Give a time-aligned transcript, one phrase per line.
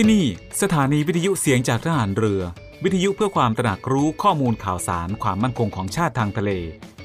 [0.00, 0.26] ที่นี่
[0.62, 2.42] สถานีวิทยุเสียงจากทหารเรือ
[2.84, 6.50] วิทยุเพื่อความตระหนักรู้ข้อมูลข่าวสารความมั่นคงของชาติทางทะเล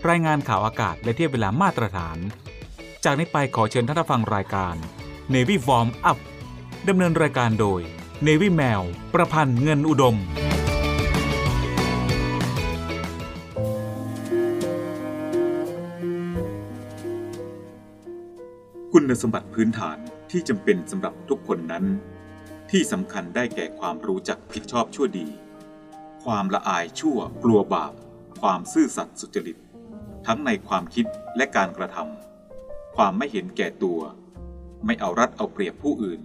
[0.10, 2.18] รายงานข่าวอากาศและเทียบเวลามาตรฐาน
[3.04, 4.76] จากนี้ไปขอเชิญท่านฟังรายการ
[5.34, 6.20] Navy Warm Up
[6.90, 7.82] ดำเนินรายการโดย
[8.28, 8.82] Navy แมว
[9.14, 10.16] ประพันธ์เงินอุดม
[18.94, 19.98] คุณสมบัติพื้นฐาน
[20.32, 21.86] ที่จำเป็นสำหรับทุกคนนั้น
[22.78, 25.28] ที่สำคัญได้แก่ความรู้จักผิดชอบชั่วดี
[26.24, 27.94] ความละอายชั่วกลัวบาป
[28.42, 29.58] ความซื่อสัตย์สุจริต
[30.26, 31.06] ทั้งในความคิด
[31.38, 34.00] และการกระทำความไม่เห็นแก่ตัว
[34.86, 36.22] ไม่เอารัดเอาเปรียบผู้อื่น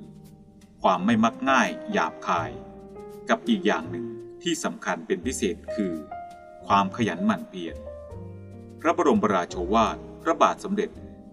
[0.82, 2.50] ความไม่มักง่ายหยาบคาย
[3.28, 4.06] กับอีกอย่างหนึ่ง
[4.42, 5.94] ที่สำคัญเป็นพิเศษคือ
[6.66, 7.76] ความขยันหมั่นเพียร
[8.80, 10.90] พระบรมราโชวาท พระบาทสมเด็จ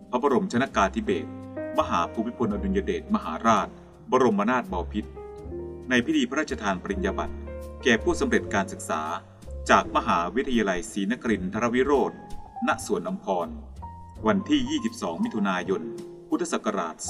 [0.10, 1.30] พระบรมชนากาธิเบศร
[1.78, 3.70] มหาภูมิพลอดุลยเดชมหาราช
[4.12, 5.12] บรมนาถบพิตร
[5.90, 7.36] ในพิธีพระราชทานปริญญาบัตร
[7.84, 9.02] แก่ผู้สำเร็จการศึกษา
[9.70, 12.12] จากมหาวิทยาลัยศรีนครินทรวิโรธ
[12.68, 13.48] ณสวนอัมพร
[14.28, 14.62] วันที่
[14.98, 15.82] 22 มิถุนายน
[16.30, 17.04] พุทธศักราช 2522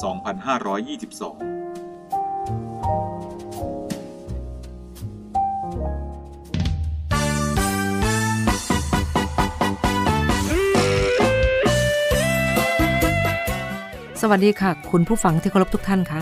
[14.22, 16.22] สวัสดีค่ะ คุณผู้ฟังที่เคารพทุกท่านคะ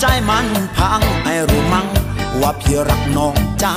[0.00, 0.46] ใจมัน
[0.76, 1.86] พังให้รู้มั้ง
[2.40, 3.74] ว่าพี่รักน้องจ้า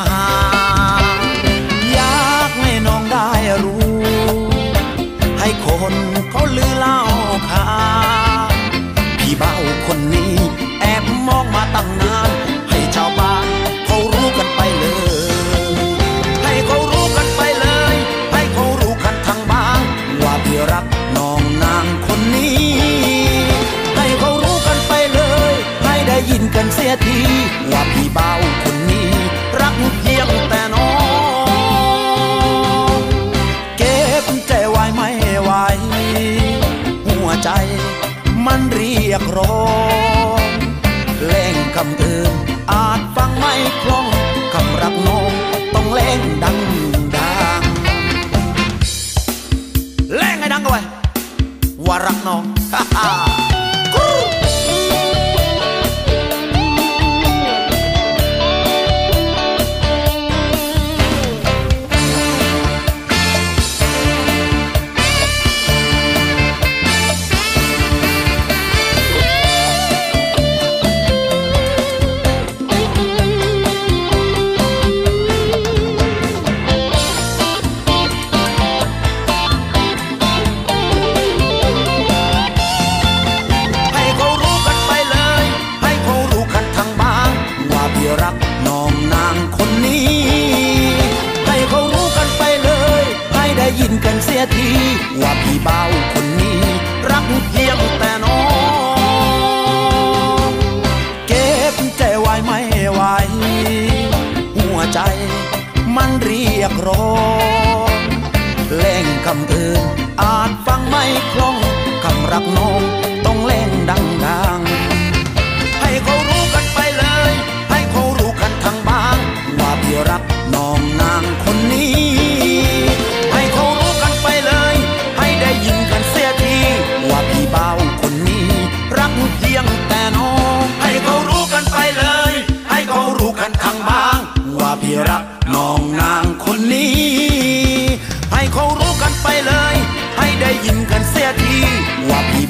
[26.61, 27.19] กันเสียที
[27.71, 28.31] ว่าพี่เบา
[28.63, 29.09] คนนี้
[29.61, 30.89] รักเพียงแต่น้อ
[32.97, 32.99] ง
[33.77, 35.09] เก็บใจไว้ไม่
[35.43, 35.51] ไหว
[37.05, 37.49] หัวใจ
[38.45, 39.67] มันเรียกร้อ
[40.39, 40.41] ง
[41.25, 42.33] เล่งคำอื่น
[42.71, 44.07] อาจฟังไม่คล่อง
[44.53, 45.31] คำรักน้อง
[45.73, 46.57] ต้องเล่งดัง
[47.15, 47.61] ดัง
[50.17, 50.81] เล่งให้ดังกันไว้
[51.85, 52.43] ว่ารักน้อง
[52.73, 53.28] ฮ่า
[106.89, 107.18] รียกร้อง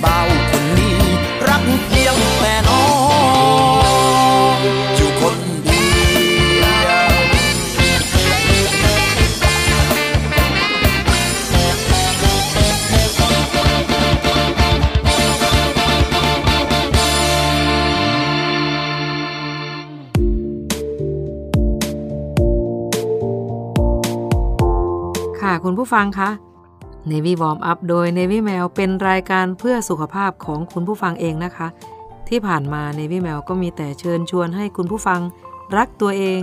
[0.01, 0.19] เบา
[0.49, 0.99] คนนี้
[1.47, 2.83] รักเดียวแต่น้อ
[4.55, 4.57] ง
[4.95, 5.85] อยู่คนเดี
[6.61, 6.63] ย
[25.41, 26.29] ค่ะคุณผู้ฟังคะ
[27.11, 31.67] Navy Warm Up โดย Navy Mail เป็นรายการเพื่อสุขภาพของคุณผู้ฟังเองนะคะ
[32.29, 35.21] ที่ผ่านมา Navy Mail ก็มีแต่เชิญชวนให้คุณผู้ฟัง
[35.77, 36.39] รักตัวเอง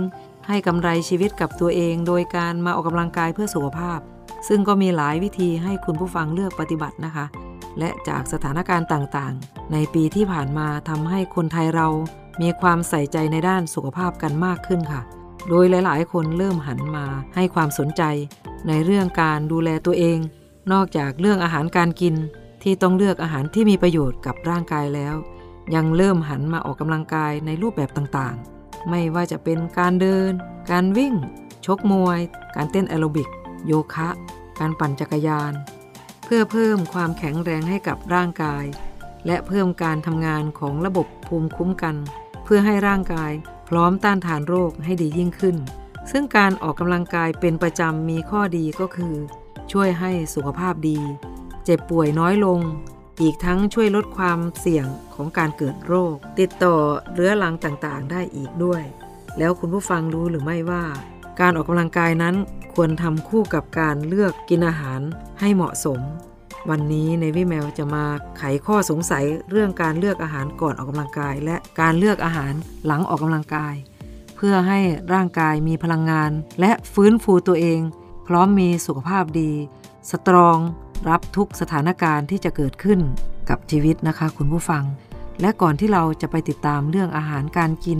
[0.47, 3.99] ให้กำไรชีวิตกับตัวเอง โดยการมาออกกำลังกายเพื่อสุขภาพ
[4.47, 7.25] ซึ่งก็มีหลายวิธีให้คุณผู้ฟังเลือกปฏิบัตินะคะ
[7.79, 11.87] และจากสถานการณ์ต่างๆ ในปีที่ผ่านมาทำให้คนไทยเรา
[12.41, 15.01] มีความใส่ใจในด้านสุขภาพกันมากขึ้นค่ะ
[15.49, 17.05] โดยหลายๆ คนเริ่มหันมา
[17.35, 18.03] ให้ความสนใจ
[18.67, 20.17] ในเรื่องการดูแลตัวเอง
[20.71, 22.15] นอกจากเรื่องอาหารการกิน
[22.63, 25.15] ที่ต้องเลือกอาหารที่มีประโยชน์กับร่างกายแล้ว
[25.75, 30.31] ยังเริ่มหันมาออกกำลังกายในรูปแบบต่างๆ ไม่ว่าจะเป็นการเดิน
[30.71, 31.13] การวิ่ง
[31.65, 32.19] ชกมวย
[32.55, 33.29] การเต้นแอโรบิก
[33.65, 34.09] โยคะ
[34.59, 35.53] การปั่นจักรยาน
[36.25, 38.65] เพื่อเพิ่มความแข็งแรงให้กับร่างกาย
[39.25, 41.95] และเพิ่มการทำงานของระบบภูมิคุ้มกัน
[42.43, 43.31] เพื่อให้ร่างกาย
[43.69, 45.57] พร้อมต้านทานโรคให้ดียิ่งขึ้น
[46.11, 49.15] ซึ่งการออกกำลังกายเป็นประจำมีข้อดีก็คือ
[49.71, 50.99] ช่วยให้สุขภาพดี
[51.65, 52.59] เจ็บป่วยน้อยลง
[53.21, 54.85] อีกทั้งช่วยลดความเสี่ยง
[55.15, 56.75] ของการเกิดโรค ติดต่อ
[57.13, 58.83] เรื้อรังต่างๆ ได้อีกด้วย
[59.37, 60.85] แล้วคุณผู้ฟังรู้หรือไม่ว่า
[61.39, 62.35] การออกกำลังกายนั้น
[62.73, 65.01] ควรทำคู่กับการเลือกกินอาหาร
[65.39, 65.99] ให้เหมาะสม
[66.69, 68.05] วันนี้ในวิแมวจะมา
[68.37, 72.53] ไขข้อสงสัยเรื่องการเลือกอาหารก่อนออกกำลังกาย และการเลือกอาหาร
[72.85, 73.75] หลังออกกำลังกาย
[74.35, 74.79] เพื่อให้
[75.13, 77.79] ร่างกายมีพลังงาน และฟื้นฟูตัวเอง
[78.27, 79.51] พร้อมมีสุขภาพดี
[80.11, 80.57] สตรอง
[81.09, 82.99] รับทุกสถานการณ์ที่จะเกิดขึ้น
[83.49, 84.83] กับชีวิตนะคะคุณผู้ฟัง
[85.41, 87.99] และก่อนที่เราจะไปติดตามเรื่องอาหารการกิน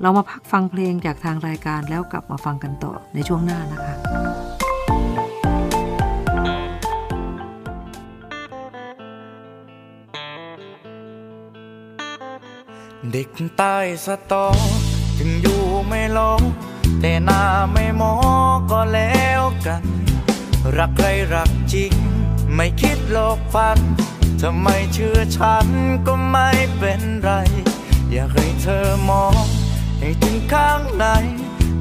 [0.00, 3.94] เรามาพักฟังเพลงจากทางรายการแล้วกลับมาฟังกันต่อในช่วงหน้านะคะ
[13.12, 13.76] เด็กใต้
[14.06, 14.46] สตอ
[15.18, 16.40] ถึงอยู่ไม่ลง
[17.00, 17.42] แต่หน้า
[17.72, 18.12] ไม่มอ
[18.70, 19.82] ก็แล้วกัน
[20.76, 21.92] รักใครรักจริง
[22.54, 23.78] ไม่คิดหลอกฟัน
[24.42, 25.66] ทำไมเชื่อฉัน
[26.06, 27.30] ก็ไม่เป็นไร
[28.10, 29.34] อยากให้เธอมอง
[29.98, 31.06] ให้ถึงข้างใน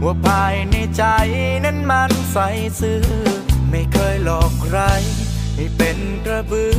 [0.04, 1.04] ว่าภายในใจ
[1.66, 2.38] นั้นมันใส
[2.80, 3.04] ซื่อ
[3.70, 4.78] ไม่เคยหลอกใคร
[5.56, 6.76] ให้เป็นกระบือ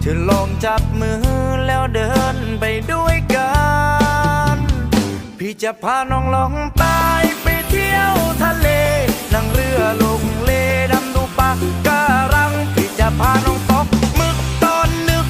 [0.00, 1.20] เธอลองจับมือ
[1.66, 3.52] แล้วเดินไปด้วยกั
[4.54, 4.56] น
[5.38, 6.84] พี่จะพาน้องลองไป
[7.94, 8.68] ยวทะเล
[9.34, 10.50] นั่งเรือลงเล
[10.92, 11.50] ดำดูปะ
[11.86, 12.02] กา
[12.34, 13.86] รังพี่จะพาน้องตก
[14.16, 15.26] หมึกตอนนึก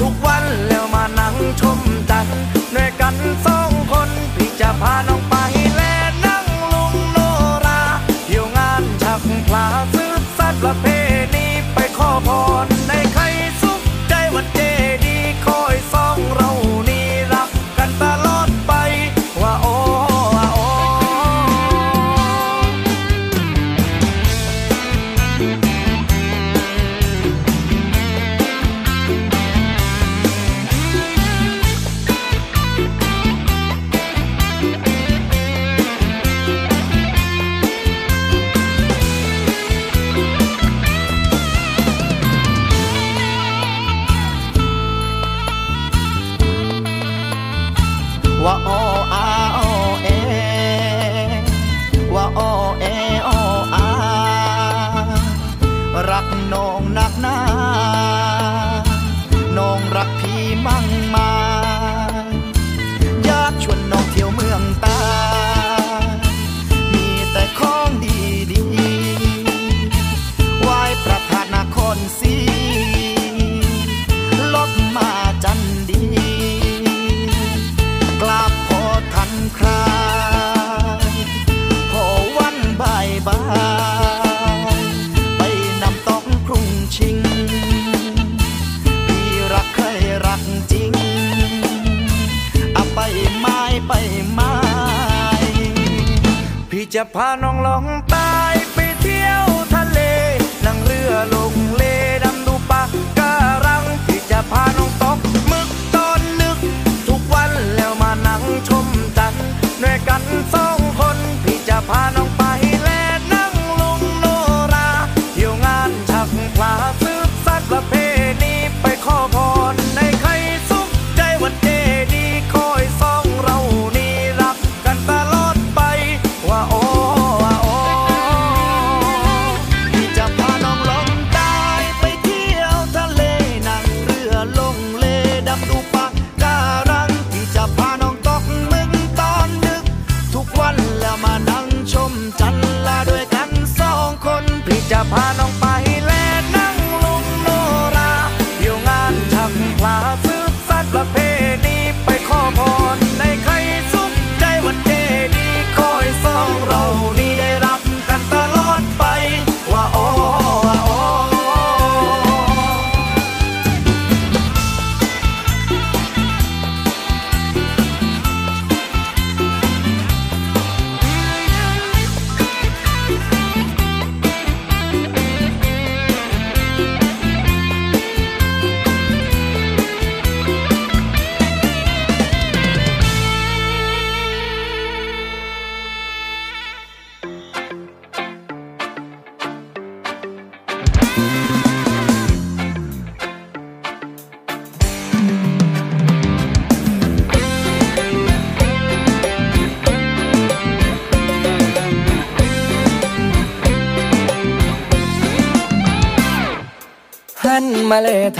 [0.00, 1.78] ทุกวันแล้วมานั่งชม
[2.10, 2.42] จันทร์
[2.74, 3.14] ด้วยกัน
[3.46, 5.34] สองคนพี่จะพาน้องไป
[5.74, 5.82] แล
[6.26, 7.18] นั่งลุงโน
[7.66, 7.82] รา
[8.24, 10.86] เที่ยวงานชักพลาซื้อสัตว์ประเพ
[11.34, 12.30] ณีไปขอพ
[12.64, 12.69] ร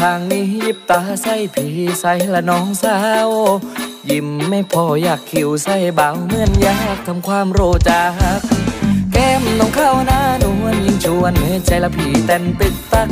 [0.00, 1.66] ทางนี้ยิบตาใส่ผี
[2.00, 3.28] ใส่ละน้องสาว
[4.10, 8.02] ยิ้มไม่พออยากคิวใส่เบาเหมือนอยากทำความโรจา
[8.38, 8.40] ก
[9.12, 13.10] แก้มน้องเข้าหน้านวลยิ่งชวนให้ใจละผีเต้นตึกตัก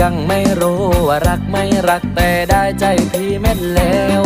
[0.00, 4.22] ยังไม่รู้ว่ารักไม่รักแต่ได้ใจพี่เม็ดแล้ว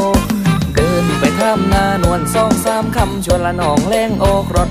[0.74, 4.70] เดินไปทำหน้านวลสองสามคำชวนละน้องแรงโอกรถ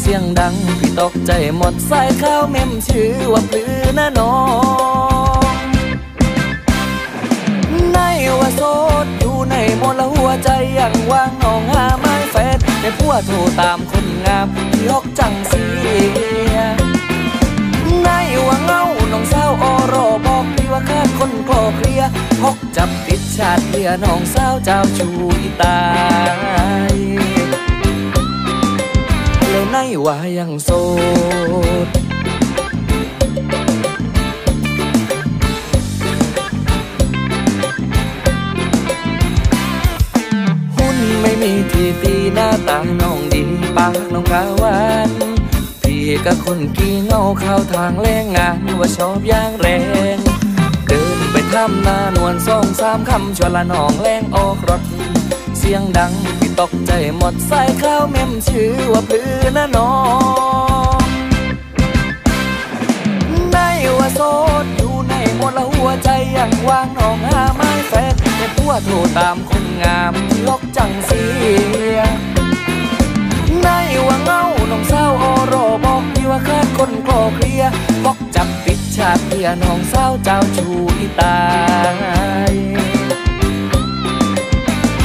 [0.00, 4.34] เสียงดังพี่ตกใจหมดสายข้าวเมมชื่อว่าปลือนะน้อ
[4.94, 4.95] ง
[8.40, 8.62] ว่าโส
[9.04, 15.64] ดอยู่ในมนละหัวใจยังว่างน้องหาไม้แฟดแต่ผัวโทรตามคนงามที่ยกจังเสี
[16.54, 16.56] ย
[18.02, 18.08] ใน
[18.46, 22.10] ว่าเงาน้องสาวออรอบอกพี่ว่าขาดคนคลอเคลียร์
[22.42, 25.08] พกจับติดชาติเลียน้องสาวเจ้าชู
[25.40, 25.80] อีตา
[26.92, 26.94] ย
[29.50, 30.70] แล้วในว่ายังโส
[31.86, 31.88] ด
[41.20, 43.42] ไม่มีทีตีหน้าตาน้องดี
[43.76, 45.10] ปากน้องกาหวาน
[45.82, 49.66] พี่ก็คนกี่เงาเข้าทางแรงงานว่าชอบอย่างแร
[50.16, 50.18] ง
[50.86, 54.82] เดินไปทำหน้านวลสองสามคำชวนละน้องแรงออกรถ
[55.58, 59.92] เสียงดังพี่ตกใจหมดสายข้าวเมมชื่อว่าพลือนะน้อ
[60.98, 61.00] ง
[63.52, 63.56] ใน
[63.98, 64.20] ว่าโส
[64.64, 64.66] ด
[65.36, 71.24] หมดละหัวใจยังว่างน้องหาไม้แฟนแต่ผัวโทรตามคนงามที่ลกจังเสี
[71.96, 71.98] ย
[73.62, 73.68] ใน
[74.06, 77.64] ว่าเงาน้องสาวออรอบอกพี่ว่าขาดคนคลอเคลีย
[78.04, 81.40] บอกจับปิดชาเพียน้องสาวเจ้าชูอีตา
[82.50, 82.54] ย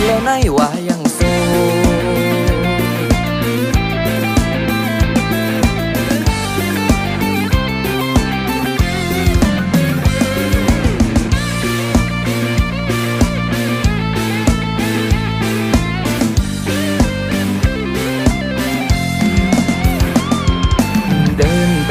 [0.03, 0.69] แล้วในว่า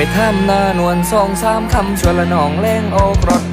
[0.00, 3.45] ไปท่ามนานวลสองสามคำชวนละน้องแรงโอกรถ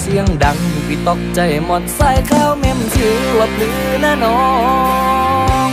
[0.00, 4.40] เสียงดังพี่ตกใจหมดสายข้าวเมมชื่อว่าพลือนะน้อ
[5.68, 5.70] ง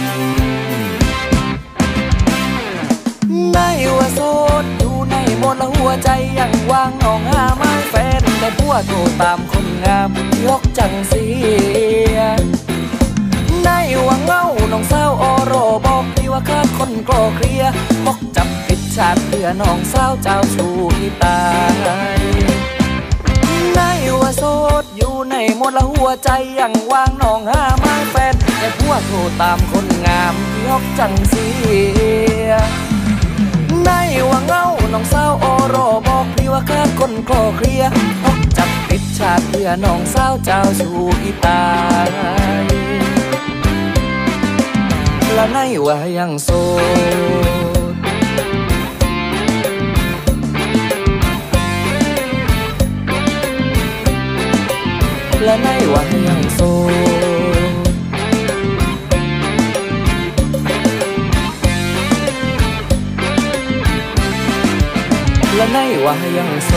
[3.54, 3.58] ใน
[3.98, 4.20] ว่าโส
[4.64, 10.10] ดอยู่ในหมดละหัวใจยังวางน้องหาไม้แฟนแต่ผัวโทรตามคนงาม
[10.46, 11.26] ยกจังเสี
[12.16, 12.20] ย
[13.64, 13.70] ใน
[14.08, 15.54] ว่าเงาน้องสาวออร
[15.86, 17.64] บอกพี่ว่าขาดคนกลอเคลีย
[18.06, 21.40] บอกจับผิด ชาติเพื่อน้องสาวเจ้าชูอีตา
[21.72, 21.74] ย
[23.76, 23.80] ใน
[24.20, 24.44] ว่าโส
[24.82, 30.34] ดอยู่ในหมดละหัวใจยังว่างน้องหาม้แฟนแต่ผัวโทรตามคนงาม
[30.66, 31.48] ยกจังเสี
[32.50, 32.52] ย
[33.86, 33.90] ใน
[34.30, 37.90] ว่าเงาน้องสาวออรอบอกพี่ว่าข้าคนคลอเคลียร์
[38.24, 40.90] บอกจับผิดชาติเพื่อน้องสาวเจ้าชู
[41.22, 41.64] อีตา
[42.08, 42.10] ย
[45.34, 46.50] และในว่ายังโส
[47.72, 47.73] ด
[55.46, 56.60] และในวันยังโซ
[65.56, 66.72] และในวันยังโซ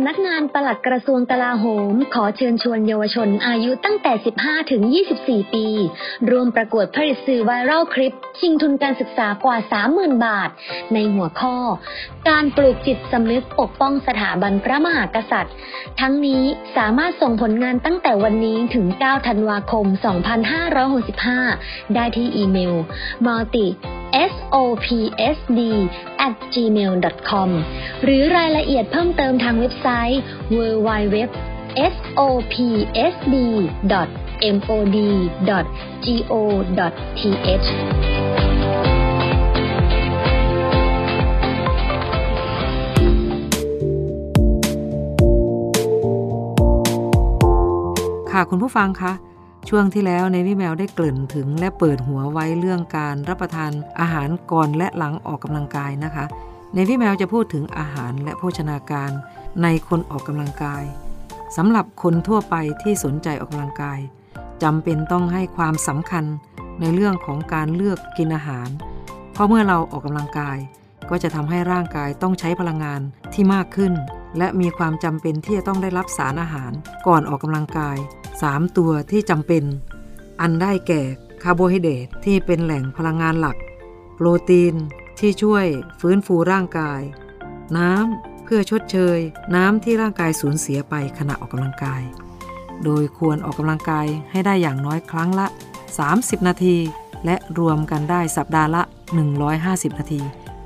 [0.00, 4.82] ำนักงานปลัดกระทรวงกลาโหม ขอเชิญชวนเยาวชนอายุตั้งแต่ 15 ถึง
[5.18, 5.66] 24 ปี
[6.30, 9.56] รวมประกวดผลิตสื่อไวรัลคลิป ชิงทุนการศึกษากว่า
[9.90, 10.50] 30,000 บาท
[10.94, 11.56] ในหัวข้อ
[12.28, 15.54] การปลูกจิตสำนึกปกป้องสถาบันพระมหากษัตริย์
[16.00, 16.42] ทั้งนี้
[16.76, 19.86] สามารถส่งผลงานตั้งแต่วันนี้ถึง 9 ธันวาคม
[20.70, 22.74] 2565 ได้ที่อีเมล
[23.26, 23.66] multi
[24.30, 25.60] sopsd
[26.26, 26.92] at gmail
[27.30, 27.50] com
[28.04, 30.20] หรือรายละเอียดเพิ่มเติมทางเว็บไซต์
[30.56, 31.16] www
[31.94, 33.34] sopsd
[34.54, 34.96] mod
[36.30, 36.32] go
[37.18, 37.68] th
[48.32, 49.12] ค่ะคุณผู้ฟังคะ
[49.68, 56.24] ช่วงที่แล้วในวิแมวได้เกริ่นถึงและเปิดหัวไว้เรื่องการรับประทานอาหารก่อนและหลังออกกำลังกายนะคะ
[56.74, 59.10] ในวิแมวจะพูดถึงอาหารและโภชนาการ
[59.62, 60.84] ในคนออกกำลังกาย
[61.56, 63.98] สำหรับคนทั่วไปที่สนใจออกกำลังกาย
[64.62, 66.24] จำเป็นต้องให้ความสำคัญ
[66.80, 68.68] ในเรื่องของการเลือกกินอาหาร
[69.32, 70.58] เพราะเมื่อเราออกกำลังกาย
[71.10, 73.00] ก็จะทำให้ร่างกายต้องใช้พลังงาน
[73.32, 73.92] ที่มากขึ้น
[74.38, 76.72] และมีความจำเป็นที่จะต้องได้รับสารอาหาร
[77.06, 77.96] ก่อนออกกำลังกาย
[78.40, 79.64] 3 ตัวที่จำเป็น
[80.40, 81.02] อันได้แก่
[81.42, 83.56] คาร์โบไฮเดรตที่เป็นแหล่งพลังงานหลัก
[84.14, 84.74] โปรตีน
[85.18, 85.66] ที่ช่วย
[86.00, 87.00] ฟื้นฟูร่างกาย
[87.76, 89.18] น้ำเพื่อชดเชย
[89.54, 92.02] น้ำที่ร่างกายสูญเสียไปขณะออกกำลังกาย
[92.84, 95.46] โดยควรออกกำลังกายให้ได้อย่างน้อยครั้งละ
[95.98, 96.76] 30 นาที
[97.24, 98.82] และรวมกันได้สัปดาห์ละ
[99.40, 100.20] 150 นาที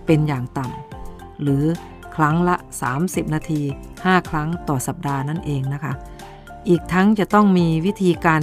[0.06, 1.64] เป็นอย่างต่ำหรือ
[2.16, 2.56] ครั้งละ
[2.96, 3.62] 30 นาที
[3.94, 5.92] 5 ครั้งต่อสัปดาห์นั่นเองนะคะ
[6.68, 8.42] อีกทั้งจะต้องมีวิธีการ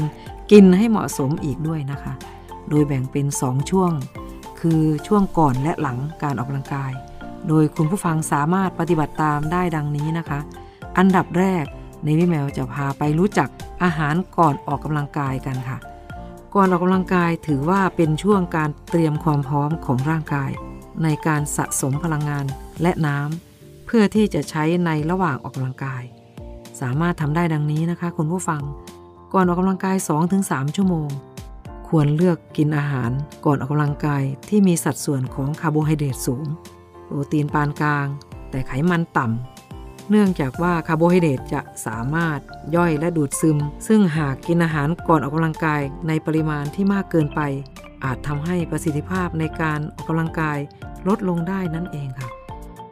[0.51, 2.13] กินให้เหมาะสมอีกด้วยนะคะ
[2.69, 3.91] โดยแบ่งเป็น 2 ช่วง
[4.59, 6.91] คือช่วงก่อนและหลังการออกกำลังกาย
[7.47, 10.39] โดยคุณผู้ฟังสามารถปฏิบัติตามได้ดังนี้นะคะ
[10.97, 11.65] อันดับแรก
[12.03, 13.49] ในวิแมวจะพาไปรู้จัก
[13.83, 15.77] อาหารก่อนออกกำลังกายกันค่ะ
[16.55, 20.51] ก่อนออกกำลังกายถือว่าเป็นช่วงการเตรียมความพร้อมของร่างกาย
[21.03, 22.45] ในการสะสมพลังงาน
[22.81, 26.03] และน้ำเพื่อที่จะใช้ในระหว่างออกกำลังกาย
[26.81, 28.61] สามารถทำได้ดังนี้นะคะ คุณผู้ฟัง
[29.33, 29.97] ก่อนออกกำลังกาย
[30.35, 31.09] 2-3 ชั่วโมง
[31.87, 33.11] ควรเลือกกินอาหาร
[33.45, 36.45] ก่อนออกกำลังกายที่มีสัดส่วนของคาร์โบไฮเดรตสูง
[37.05, 38.07] โปรตีนปานกลาง
[38.51, 42.39] แต่ไขมันต่ำ เนื่องจากว่าคาร์โบไฮเดรตจะสามารถ
[42.75, 43.57] ย่อยและดูดซึม
[43.87, 47.41] ซึ่งหากกินอาหารก่อนออกกำลังกายในปริมาณที่มากเกินไป
[48.03, 50.57] อาจทำให้ประสิทธิภาพในการออกกำลังกาย
[51.07, 52.29] ลดลงได้นั่นเองค่ะ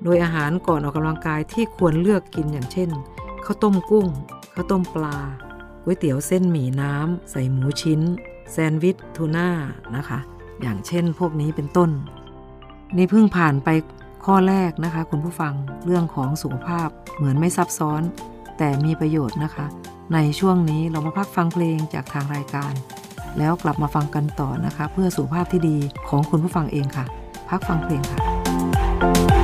[0.04, 2.90] โดยอาหารก่อนออกกำลังกายที่ควรเลือกกินอย่างเช่น
[3.46, 4.08] ข้าวต้มกุ้ง
[4.56, 5.18] ข้าวต้มปลา
[5.84, 8.02] ก๋วยเตี๋ยวเส้นหมี่น้ำใส่หมูชิ้น
[8.52, 9.50] แซนด์วิชทูน่า
[9.96, 10.20] นะคะ
[10.62, 11.90] อย่างเช่นพวกนี้เป็นต้น
[12.98, 13.70] นี่เพิ่งผ่านไป
[14.26, 15.54] ข้อแรกนะคะ คุณผู้ฟัง
[15.86, 18.02] เรื่องของสุขภาพเหมือนไม่ซับซ้อน
[18.58, 19.66] แต่มีประโยชน์นะคะ
[20.14, 22.74] ในช่วงนี้เรามาพักฟังเพลงจากทางรายการ
[23.38, 25.78] แล้วกลับมาฟังกันต่อนะคะ เพื่อสุขภาพที่ดี
[26.10, 27.06] ของคุณผู้ฟังเองค่ะ
[27.50, 29.41] พักฟังเพลงค่ะ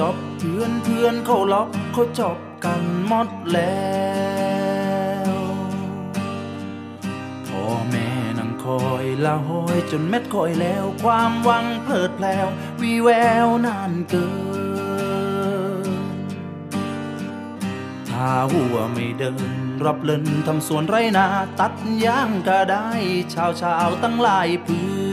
[0.00, 3.92] จบเพื่อนเพื่อนเขาล็อกเขาจบกันหมดแล้
[5.30, 5.34] ว
[7.46, 12.46] พ่อแม่นั่งคอยละหอยจนเม็ดคอยแล้ว ความหวังเพลิดแพลว
[12.80, 13.10] วีแว
[13.46, 14.28] วนานเกิ
[15.88, 15.90] น
[18.08, 19.50] ถ้าหัวไม่เดิน
[19.84, 21.26] รับเลินทำสวนไรนา
[21.60, 21.72] ตัด
[22.04, 22.88] ย่างก็ได้
[23.34, 25.11] ชาวชาวตั้งหลายพื้น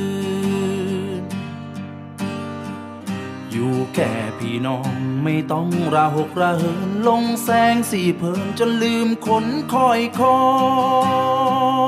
[4.02, 4.92] แค่พี่น้อง
[5.24, 10.42] ไม่ต้องระหกระเหินลงแสงสีเพลินจนลืมขนคอยขอ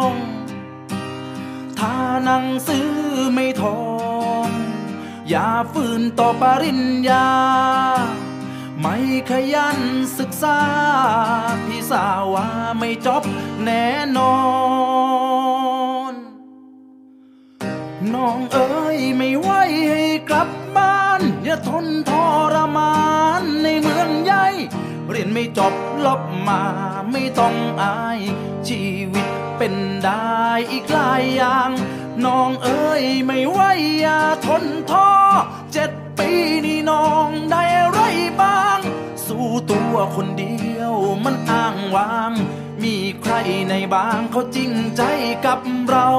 [0.10, 0.12] ง
[1.80, 2.90] ถ้าหนังซื้อ
[3.34, 3.82] ไม่ทอ
[4.46, 4.48] ง
[5.30, 7.30] อย่าฝืนต่อปริญญา
[8.82, 8.98] ไม่
[9.30, 9.80] ขยัน
[10.20, 10.60] ศึกษา
[11.66, 12.48] พี่สาวว่า
[12.80, 13.24] ไม่จบ
[13.66, 13.86] แน่
[14.18, 14.36] นอ
[14.90, 14.91] น
[18.16, 19.50] น้องเอ๋ยไม่ไหว
[19.90, 22.12] ให้กลับบ้าน อย่าทนท
[22.54, 22.96] รมา
[23.42, 24.46] นในเมืองใหญ่
[25.10, 25.74] เรียนไม่จบ
[26.06, 26.62] ลบมา
[27.12, 28.20] ไม่ต้องอาย
[28.68, 28.84] ชี
[29.14, 30.40] วิตเป็นได้
[30.72, 31.70] อีกหลายอย่าง
[32.26, 33.60] น้องเอ๋ยไม่ไหว
[34.02, 35.10] อย่าทนท้อ
[35.74, 36.30] เจ็ดปี
[36.66, 38.00] นี่น้องได้ไร
[38.42, 38.80] บ้าง
[39.26, 42.34] สู้ตัวคนเดียวมันอ้างว้าง
[42.84, 43.34] มีใคร
[43.70, 45.02] ในบางเขาจริงใจ
[45.46, 45.60] กับ
[45.90, 46.10] เรา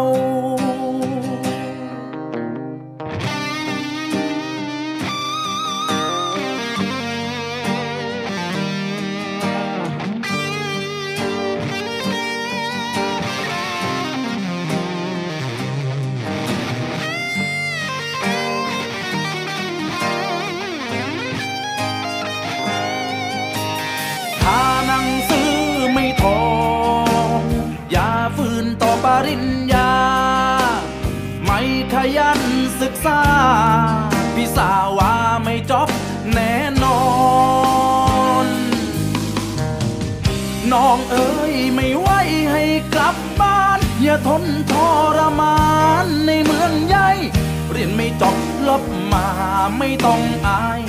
[29.26, 29.92] ริญญา
[31.44, 31.60] ไม่
[31.94, 32.40] ขยัน
[32.80, 33.20] ศึกษา
[34.34, 35.88] พี่สาวว่าไม่จบ
[36.34, 36.54] แน่
[36.84, 37.00] นอ
[38.44, 38.46] น
[40.72, 42.08] น้องเอ๋ยไม่ไหว
[42.52, 44.74] ให้กลับบ้าน อย่าทนท
[45.16, 45.58] รมา
[46.04, 47.10] นในเมืองใหญ่
[47.70, 48.36] เรียนไม่จบ
[48.68, 49.26] ลบมา
[49.78, 50.80] ไม่ต้องอาย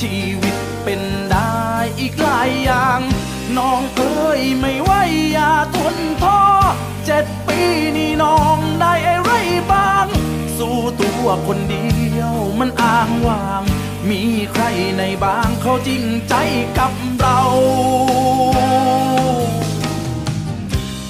[0.00, 1.00] ชีวิตเป็น
[1.30, 1.54] ได้
[2.00, 3.00] อีกหลายอย่าง
[3.58, 4.89] น้องเอ๋ยไม่ไหว
[7.06, 7.60] เจ็ดปี
[7.96, 9.32] นี่น้องได้อะไร
[9.72, 10.06] บ้าง
[10.56, 13.62] สู้ตัวคนเดียวมันอ้างว่าง
[14.08, 14.64] มีใคร
[14.98, 16.34] ในบางเขาจริงใจ
[16.78, 17.40] กับเรา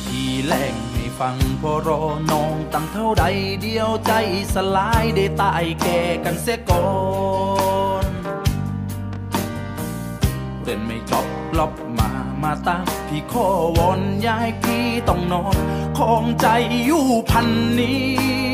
[0.07, 3.25] ที่แหลงให้ฟังพอรอน้องตั้งเท่าใด
[3.63, 4.13] เดียวใจ
[4.55, 6.87] สลายได้ตายแก่กันเสียก่อ
[8.05, 8.07] น
[10.63, 11.27] เรียนไม่จบ
[11.59, 12.11] ลบมา
[12.43, 15.57] มาตาม พี่ขอวอนยายพี่ต้องนอน
[15.99, 16.47] ของใจ
[16.87, 17.47] อยู่พัน
[17.79, 18.50] นี้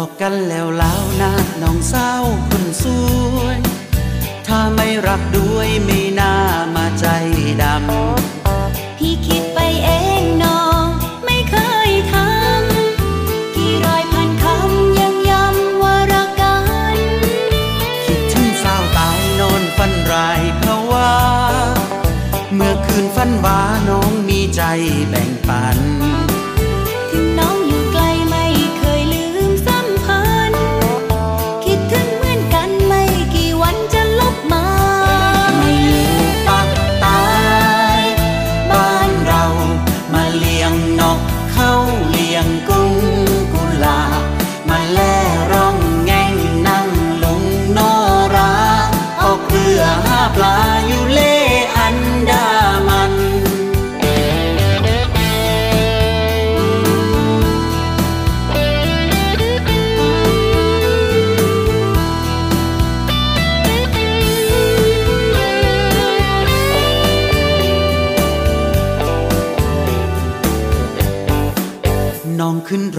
[0.00, 1.32] อกกันแล้วแล้วนะ
[1.62, 2.84] น้องสาวคนส
[3.36, 3.58] วย
[4.46, 6.34] ถ้าไม่รักด้วยไม่น่า
[6.74, 7.06] มาใจ
[7.62, 10.19] ดำพี่คิดไปเองน้อง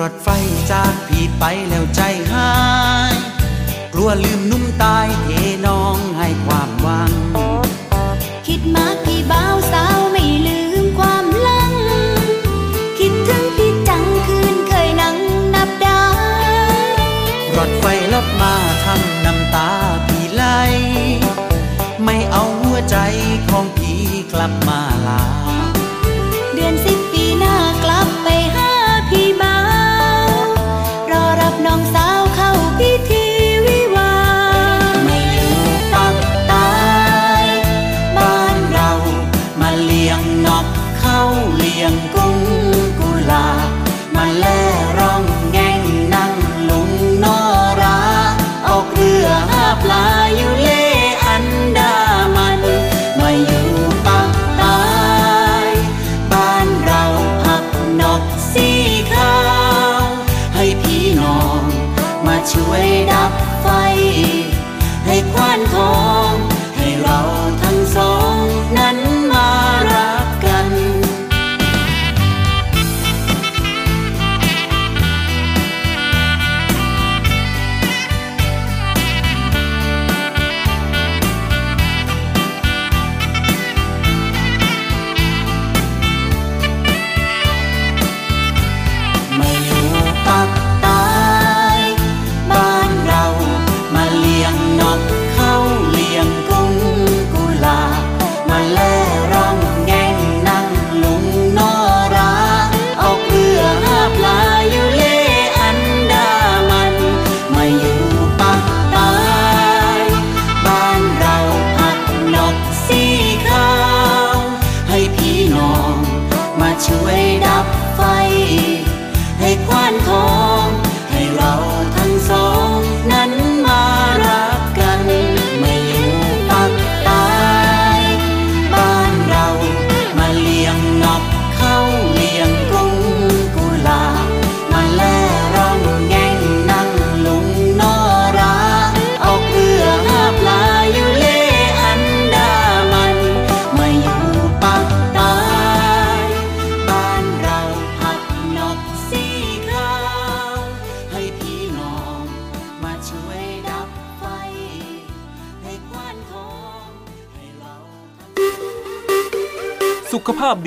[0.02, 0.30] รถไฟ
[0.72, 2.52] จากพี่ไปแล้วใจหา
[3.14, 3.16] ย
[3.94, 5.08] กลัวลืมนุ่มตาย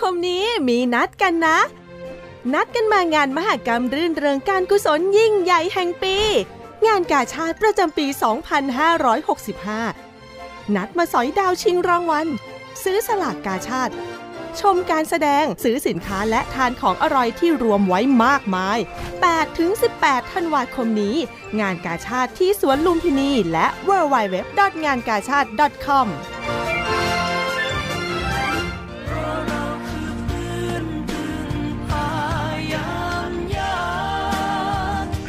[0.00, 1.58] คมนี้มีนัดกันนะ
[2.54, 6.16] นัดกันมางานมหกรรมรื่นเริงการกุศลยิ่งใหญ่แห่งปี
[6.86, 8.06] งานกาชาติประจำปี
[9.80, 12.26] 2565 นัดมาสอยดาวชิงรางวัล
[12.82, 13.94] ซื้อสลากกาชาติ
[14.60, 18.78] ชมการแสดงซื้อสินค้าและทานของอร่อยที่รวมไว้มากมาย
[19.56, 21.16] 8-18 ธันวาคมนี้
[21.60, 24.36] งานกาชาติที่สวนลุมพินีและ w w w
[24.84, 25.48] งานกาชาติ
[25.86, 26.06] .com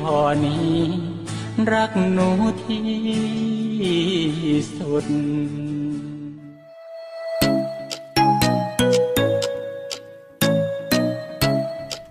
[0.00, 0.76] พอนี้
[1.72, 2.28] รักหนู
[2.64, 2.88] ที่
[4.76, 5.06] สุด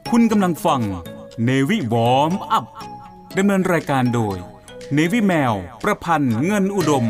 [0.09, 0.81] คุณกำลังฟัง
[1.43, 2.65] เนวิวอมอัพ
[3.37, 4.37] ดำเนินรายการโดย
[4.93, 7.05] เนวิแมว ประพันธ์เงินอุดม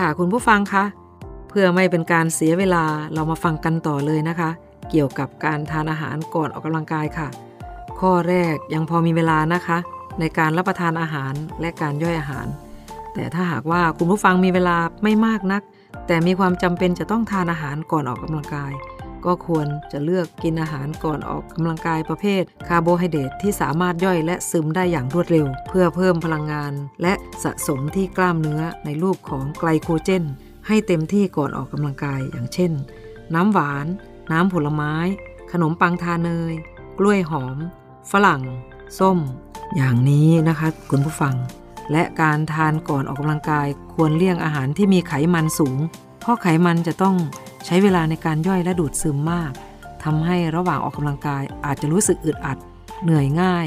[0.00, 0.84] ค่ะคุณผู้ฟังคะ
[1.48, 2.84] เพื่อไม่เป็นการเสียเวลา
[3.14, 4.50] เรามาฟังกันต่อเลยนะคะ
[4.90, 7.28] เกี่ยวกับการทานอาหารก่อนออกกำลังกายค่ะ
[8.00, 9.78] ข้อแรกยังพอมีเวลานะคะ
[10.20, 12.46] ในการรับประทานอาหารและการย่อยอาหาร
[13.14, 15.62] แต่ถ้าหากว่าคุณผู้ฟังมีเวลาไม่มากนัก
[16.06, 18.72] แต่มีความจำเป็นจะต้องทานอาหารก่อนออกกำลังกาย
[19.26, 30.24] ก็ควรจะเลือกกินอาหารก่อนออกกำลังกายประเภทคาร์โบไฮเดรตที่สามารถย่อยและซึมได้อย่างรวดเร็ว เพื่อเพิ่มพลังงาน และสะสมที่กล้ามเนื้อในรูปของไกลโคเจน
[30.66, 32.72] ให้เต็มที่ก่อนออกกำลังกายอย่างเช่น
[33.34, 33.86] น้ำหวาน
[34.32, 34.94] น้ำผลไม้
[35.52, 36.54] ขนมปังทาเนย
[36.98, 37.56] กล้วยหอม
[38.10, 38.42] ฝรั่ง
[38.98, 39.18] ส้ม
[39.76, 41.34] อย่างนี้นะคะคุณผู้ฟัง
[41.92, 45.78] และการทานก่อนออกกำลังกายควรเลี่ยงอาหารที่มีไขมันสูง
[46.20, 47.16] เพราะไขมันจะต้อง
[47.66, 49.52] ใช้เวลาในการย่อยและดูดซึมมาก
[50.04, 52.58] ทำให้ระหว่างออกกำลังกายอาจจะรู้สึกอึดอัด
[53.02, 53.66] เหนื่อยง่าย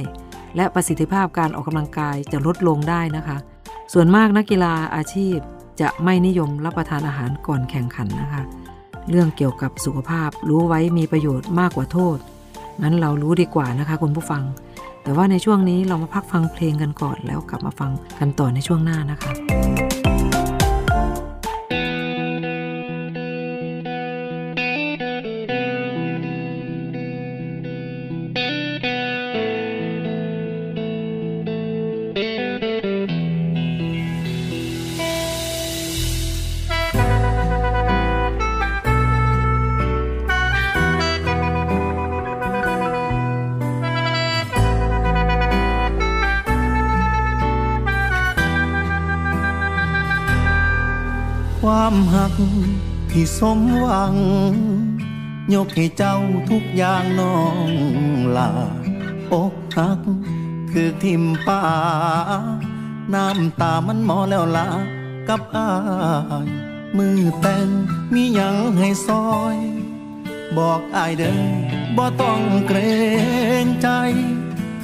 [0.56, 3.38] และประสิทธิภาพการออกกำลังกายจะลดลงได้นะคะ
[3.94, 5.38] ส่วนมากนักกีฬาอาชีพ
[5.82, 8.42] จะไม่นิยมรับประทานอาหารก่อนแข่งขันนะคะ
[9.10, 12.18] เรื่องเกี่ยวกับสุขภาพรู้ไว้มีประโยชน์มากกว่าโทษ
[12.82, 14.44] งั้นเรารู้ดีกว่านะคะคุณผู้ฟัง
[15.04, 19.93] แต่ว่าในช่วงนี้เรามาพักฟังเพลงกันก่อนแล้วกลับมาฟังกันต่อในช่วงหน้านะคะ
[53.12, 54.16] ที่สมหวัง
[55.54, 56.18] ยกให้เจ้า
[56.50, 57.70] ทุกอย่างน้อง
[58.38, 58.52] ลา
[59.32, 60.00] อกหัก
[60.72, 61.64] คือทิมป่า
[63.14, 64.70] น้ำตามันหมอแล้วลา
[65.28, 65.70] กับอา
[66.46, 66.48] ย
[66.98, 67.68] มือแต่ง
[68.14, 69.58] มีหยังให้ซอย
[70.58, 71.40] บอกอายเด้อ
[71.98, 72.80] บ่ต้องเกร
[73.64, 73.90] งใจ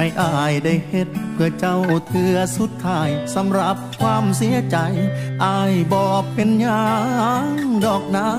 [0.02, 4.78] ให้อายได้เฮ็ด เพื่อเจ้าเถือสุดท้ายสำหรับความเสียใจ
[5.46, 6.88] อายบอกเป็นยั
[7.46, 7.48] ง
[7.86, 8.30] ดอกนา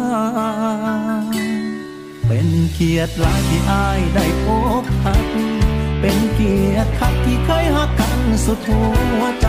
[2.26, 4.46] เป็นเกียรติหลายที่อายได้พ
[4.82, 5.26] บหัก
[6.00, 8.82] เป็นเกียรติคักที่เคยหักกันสุดหั
[9.20, 9.48] วใจ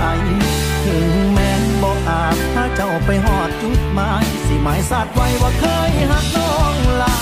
[0.85, 7.17] ถึงแม้นบอกอาจถ้าเจ้าไปหอดจุดหมาย สิหมายสัตว์ไว้ว่าเคยหักน้องลา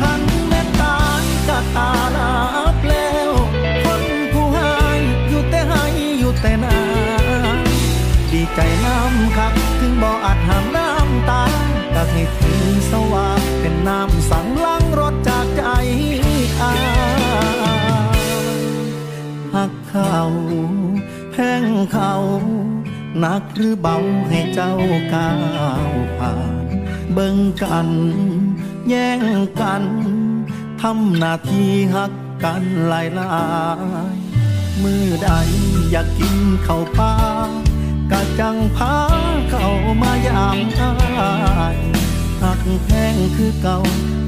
[0.00, 2.51] ทันแม่ตายก็ตาลา
[8.54, 11.44] ใจน้ำคัก ถึงบ่ออาจห้ามน้ำตา
[11.94, 15.62] ก็ให้ถึงสว่างเป็นน้ำสั่งล้างรถจากใจ
[16.60, 16.72] อา
[19.54, 20.18] หักเขา
[21.34, 22.14] แห้งเขา
[23.18, 23.96] หนักหรือเบา
[24.28, 24.74] ให้เจ้า
[25.14, 25.32] ก้า
[25.88, 26.66] วผ่าน
[27.12, 27.88] เบิ่งกัน
[28.88, 29.22] แย่ง
[29.60, 29.84] กัน
[30.80, 32.12] ทำหน้าที่หัก
[32.44, 33.42] กันหลายหลา
[34.16, 34.18] ย
[34.82, 35.28] มือใด
[35.90, 37.12] อยากกินข้าวปลา
[38.12, 38.94] กะจังพา
[39.50, 39.68] เข้า
[40.02, 41.32] มายามอา
[41.74, 41.78] ย
[42.42, 43.78] หักแพงคือเก่า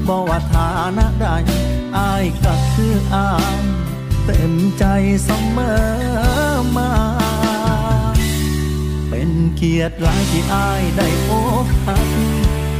[0.07, 1.27] บ่ว่าฐานะใด
[1.97, 3.63] อายก็คืออาย
[4.25, 4.85] เต็มใจ
[5.23, 5.79] เสมอ
[6.77, 6.91] มา
[9.09, 11.29] เป็นเกียรติหลายที่อายได้พ
[11.63, 12.09] บหัก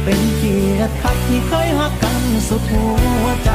[0.04, 2.86] เป็นเกียรติคักที่เคยหักกันสุดหั
[3.22, 3.50] วใจ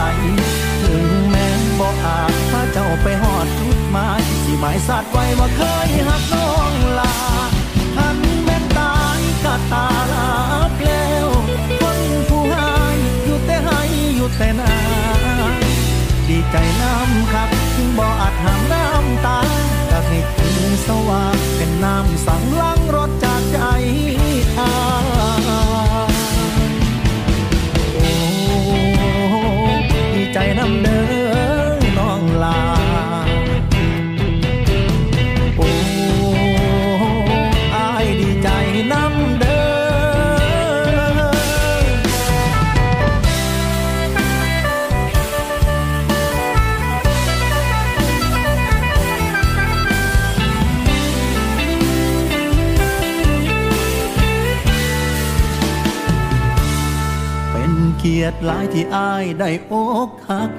[0.81, 1.47] ถึงแม้
[1.79, 7.13] บอกอาจพาเจ้าไปหอดจุดหมายที่หมายสั ไว้ว่าเคยหักน้องลา
[7.95, 10.29] ทันแม่นตายก็ตาลา
[10.85, 11.27] แล้ว
[11.81, 12.73] คนผู้ให้
[13.23, 13.79] อยู่แต่ให้
[14.15, 14.73] อยู่แต่นา
[16.27, 19.39] ดีใจน้ำคักถึงบ่อาจหามน้ำตา
[19.91, 23.57] ก็ให้ถึงสว่างเป็นน้ำสั่งล้างรถจากใจ
[24.57, 24.71] อา
[27.95, 28.13] โอ้
[30.13, 31.20] ดีใจน้ำเด้อ
[58.31, 59.73] ติหลายที่อายได้อ
[60.07, 60.53] กหัก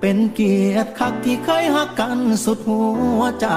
[0.00, 2.82] เป็นเกียรติคักที่เคยหักกันสุดหั
[3.18, 3.48] วใจ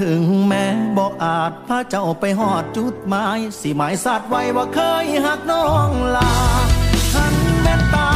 [0.00, 0.64] ถึงแม้
[0.96, 6.32] บอกอาจพาเจ้าไปหอดจุดหมาย สิหมายสัตว์ไว้ว่าเคยหักน้องลา
[7.14, 8.10] ทันแม่ตา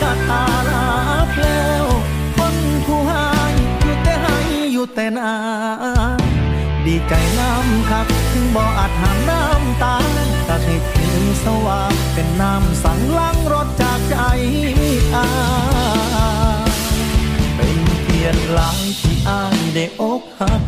[0.00, 0.86] ก็ตาลา
[1.32, 1.44] เพล
[1.82, 1.86] ว
[2.36, 2.56] คน
[2.86, 3.26] ผู้ให้
[3.82, 4.36] อยู่แต่ให้
[4.72, 5.32] อยู่แต่นา
[6.86, 9.96] ดีใจน้ำคักถึงบ่อาจหามน้ำตา
[10.48, 13.68] ก็ให้ถึงสว่างเป็นน้ำสั่งล้างรถ
[14.12, 14.22] ใจ
[15.14, 15.28] อา
[17.56, 20.62] เป็นเกียรติหลายที่อายได้อกหัก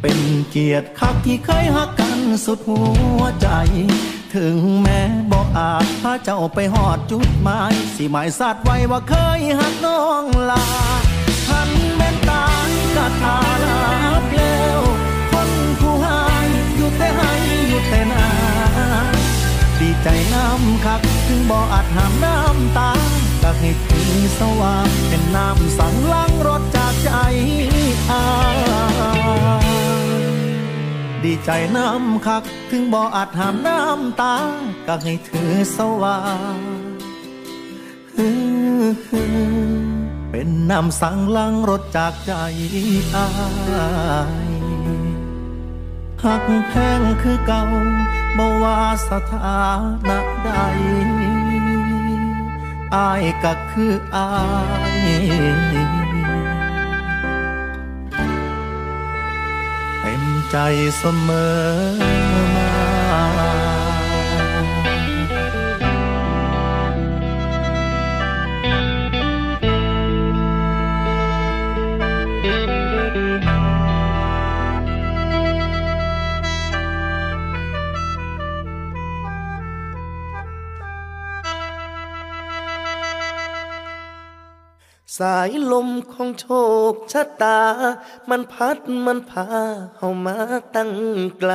[0.00, 0.20] เป็น
[0.50, 2.80] เกียรติคักที่เคยหักกันสุดหั
[3.18, 3.48] วใจ
[4.34, 5.00] ถึงแม้
[5.30, 10.64] บ่อาจพาเจ้าไปหอดจุดหมาย สิหมายสัตว์ไว้ว่าเคยหักน้องลา
[11.48, 12.44] ทันแม่นตา
[12.96, 13.80] ก็ตาลา
[14.28, 14.40] เพล
[14.78, 14.80] ว
[15.32, 15.50] คน
[15.80, 16.20] ผู้ให้
[16.76, 17.30] อยู่แต่ให้
[17.68, 18.37] อยู่แต่นาดี
[20.02, 22.90] ใจน้ำคักถึงบ่ออาจหามน้ำตา
[23.42, 27.10] ก็ให้ถึงสว่างเป็นน้ำสั่งล้างรถจากใจ
[28.10, 28.24] อา
[31.24, 34.36] ดีใจน้ำคักถึงบ่ออาจหามน้ำตา
[34.86, 36.18] ก็ให้ถือสว่า
[36.56, 36.58] ง
[40.30, 42.32] เป็นน้ำสังลังรถจากใจ
[43.16, 43.28] อา
[44.46, 44.48] ย
[46.24, 47.62] หักแพงคือเก่า
[48.38, 48.80] บว่า
[49.10, 49.62] สถา
[50.08, 50.50] นะใด
[52.94, 54.30] อายก็คืออา
[54.94, 54.98] ย
[60.00, 60.56] เต็มใจ
[60.98, 61.30] เสม
[62.66, 62.67] อ
[85.18, 86.46] สายลมของโช
[86.90, 87.60] คชะตา
[88.28, 89.46] มันพัดมันพา
[89.96, 90.36] เฮามา
[90.74, 90.92] ตั้ง
[91.38, 91.52] ไกล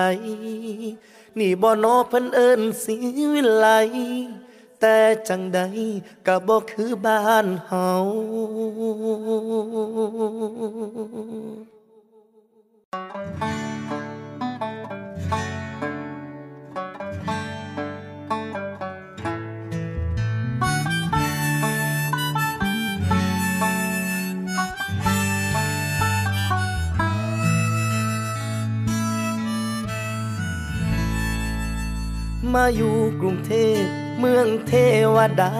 [1.38, 2.95] นี่บ่นอเพิ่นเอิ้นสี
[3.32, 3.68] วิไล
[4.80, 4.97] แต่
[5.28, 5.59] จังใด
[6.28, 7.89] ก็บ่คือบ้านเฮา
[32.56, 33.82] มาอยู่กรุงเทพ
[34.20, 34.74] เมืองเท
[35.16, 35.51] วดา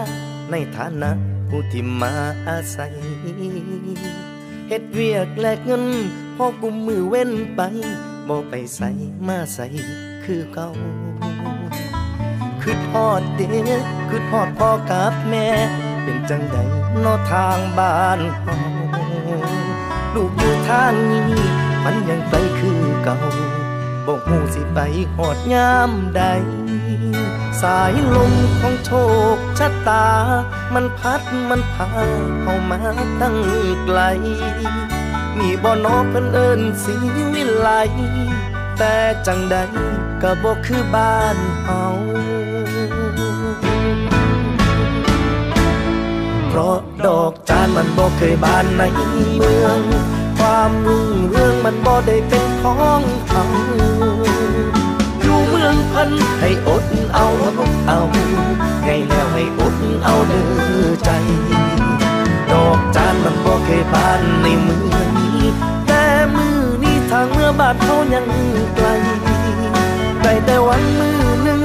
[0.50, 1.10] ในฐานะ
[1.48, 2.14] ผู้ที่มา
[2.48, 2.94] อาศัย
[4.68, 5.84] เฮ็ดเวียกแลกเงิน
[6.36, 7.60] พอกุมมือเว้นไป
[8.28, 8.90] บ่ไปใส่
[9.28, 9.66] มาใส่
[10.24, 10.70] คือเก่า
[12.62, 13.46] คือทอดเด็
[13.80, 15.46] กคือทอดพ่อกับแม่
[16.04, 16.56] เป็นจังใด
[17.04, 18.56] นอทางบ้านเฮา
[20.14, 21.30] ลูกอยู่ทางนี้
[21.84, 23.18] มันยังไปคือเก่า
[24.06, 24.78] บอกหูสิไป
[25.16, 26.22] หอดยามใด
[27.62, 28.90] สายลมของโช
[29.34, 30.06] คชะตา
[30.74, 31.88] มันพัดมันพา
[32.40, 32.78] เข้ามา
[33.20, 33.36] ตั้ง
[33.84, 34.00] ไกล
[35.38, 36.94] มีบ่อนอเพิ่นเอิ้นสี
[37.32, 37.68] วิไล
[38.78, 38.94] แต่
[39.26, 39.56] จังใด
[40.22, 41.84] ก็บ่คือบ้านเฮา
[46.48, 48.82] เพราะดอกจานมันบ่เคยบานใน
[49.36, 49.80] เมือง
[50.38, 53.42] ความรุ่งเรืองมันบ่ได้เป็นของเขา
[53.74, 54.53] อยู่เมือง
[55.94, 56.84] พันให้อด
[57.14, 57.26] เอา
[57.88, 58.00] เอา
[58.82, 59.74] ไงแล้วให้อด
[60.04, 60.40] เอาเด้
[60.84, 61.10] อใจ
[62.50, 65.40] ดอกจานมันบ่เคยบานในเมืองนี้
[65.86, 66.02] แต่
[66.34, 68.26] มือนี้ทางเมื่อบาดเขายัง
[68.76, 68.86] ไกล
[70.22, 71.62] ได้แต่วันมือหนึ่ง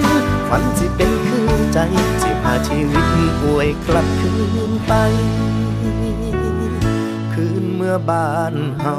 [0.50, 1.78] ฝันสิเป็นคือใจ
[2.22, 3.06] สิพาชีวิต
[3.42, 4.34] ป่วยกลับคื
[4.70, 4.94] นไป
[7.34, 8.98] คืนเมื่อบ้านเฮา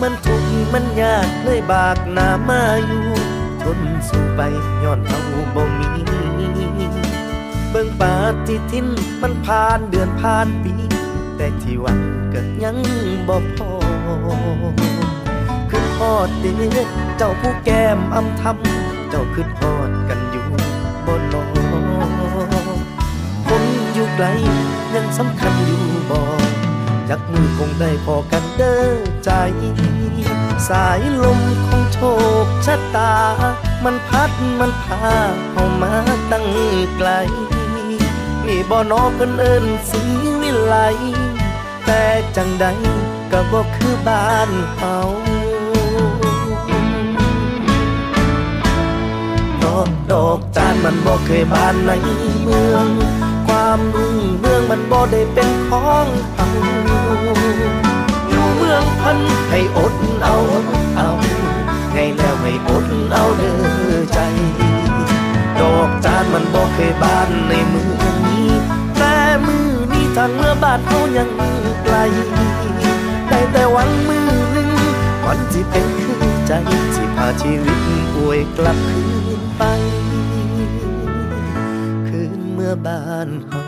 [0.00, 3.04] มันทุกข์มันยากเลยบากหนามาอยู่
[3.62, 3.78] ทน
[4.08, 4.40] สู้ไป
[4.82, 5.20] ย้อนเฮา
[5.54, 5.90] บ่มี
[7.70, 8.14] เบิ่งปา
[8.46, 8.86] ฏิทิน
[9.22, 10.74] มันผ่านเดือนผ่านปี
[11.36, 11.98] แต่ที่หวัน
[12.32, 12.76] ก็ยัง
[13.28, 13.70] บ่พอ
[15.70, 16.46] คือทอดเด
[17.16, 20.46] เจ้าผู้แก้มอำทำเจ้าคือทอดกันอยู่
[21.06, 21.42] บนนอ
[23.48, 23.62] คน
[23.94, 24.26] อยู่ไกล
[24.94, 26.55] ยังสำคัญอยู่บ่
[27.08, 29.30] จักมือคงได้พอกันเด้อใจ
[30.68, 31.98] สายลมของโช
[32.44, 33.14] คชะตา
[33.84, 34.30] มันพัด
[34.60, 35.02] มันพา
[35.50, 35.94] เข้ามา
[36.30, 36.46] ตั้ง
[36.96, 37.10] ไกล
[38.46, 40.02] นี่บ่อนอเพิ่นเอิ้นสี
[40.40, 40.76] วิไล
[41.86, 42.02] แต่
[42.36, 42.66] จังใด
[43.30, 44.96] ก็บ่คือบ้านเฮา
[50.12, 51.90] ดอกจานมันบ่เคยบานใน
[52.42, 52.86] เมือง
[53.68, 56.46] ความรุ่งเรืองมันบ่ได้เป็นของเฮา
[58.28, 60.36] อยู่เมืองพันให้อดเอา
[60.96, 61.10] เอา
[61.92, 64.18] ไงแล้วให้อดเอาเด้อใจ
[65.60, 68.50] ดอกจานมันบ่เคยบานในเมืองนี้
[68.98, 69.14] แต่
[69.46, 71.28] มือนี้ทางเมื่อบานเฮายัง
[71.84, 71.96] ไกล
[73.28, 74.70] ได้แต่หวังมือหนึ่ง
[75.24, 76.52] วันที่เป็นคือใจ
[76.94, 77.78] สิพาชีวิต
[78.14, 79.04] ป่วยกลับคื
[79.38, 79.64] นไป
[82.86, 83.65] บ้านเฮา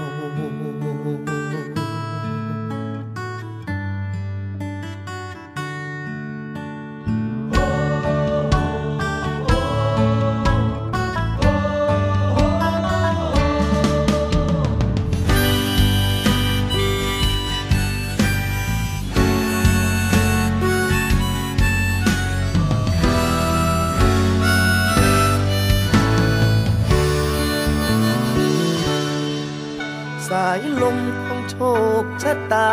[30.31, 31.57] สายลมของโช
[32.03, 32.70] คชะตา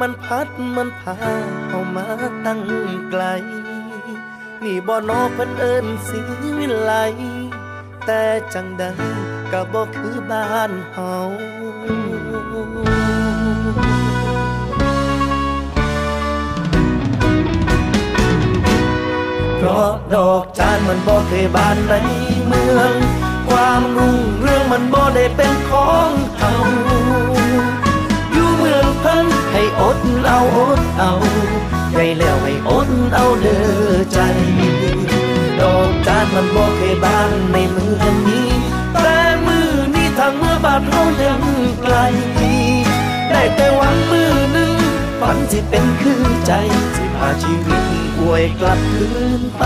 [0.00, 1.16] มันพัดมันพา
[1.68, 2.06] เข้ามา
[2.44, 2.60] ตั้ง
[3.10, 3.22] ไกล
[4.62, 6.20] นี่บ่นอเพิ่นเอิ้นสี
[6.58, 6.92] วิไล
[8.06, 8.22] แต่
[8.54, 8.84] จังใด
[9.52, 11.14] ก็บ่คือบ้านเฮา
[19.56, 21.92] เพราะดอกจานมันบ่เคยบานใน
[22.46, 26.52] เมือง ความรุ่งเรื่องมันบ่ได้เป็นของเฮา
[28.32, 31.12] อยู่เมืองเพิ่นให้อดเอาอดเอา
[31.92, 33.58] ได้แล้วให้อดเอาเด้
[33.92, 34.18] อใจ
[35.60, 38.48] ดอกจานมันบ่เคยบานในเมืองนี้
[39.02, 41.42] แต่มือนี้ทางเมื่อบาดเฮายัง
[41.82, 41.96] ไกล
[43.30, 44.74] ได้แต่หวังมือหนึ่ง
[45.20, 46.52] ฝันสิเป็นคือใจ
[46.96, 47.84] สิพาชีวิต
[48.18, 49.08] อวยกลับคื
[49.40, 49.62] นไป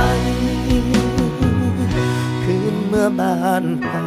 [2.95, 4.05] เมื่อบ้านเฮา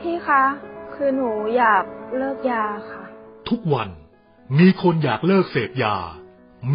[0.00, 0.44] พี่คะ
[0.94, 1.84] คือหนูอยาก
[2.16, 3.02] เลิกยาค่ะ
[3.48, 3.88] ทุกวัน
[4.58, 5.96] มีคนอยากเลิกเสพยา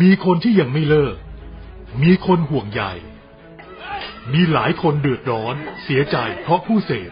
[0.02, 1.16] มีคนที่ยังไม่เลิก
[2.04, 2.84] มีคนห่วงใย
[4.34, 7.12] มีหลายคนเดือดร้อน เสียใจเพราะผู้เสพ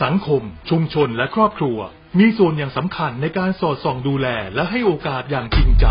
[0.00, 1.78] สังคม ชุมชนและครอบครัว
[2.18, 5.86] มีส่วนอย่างสำคัญในการสอดส่องดูแลและให้โอกาสอย่างจริงใจ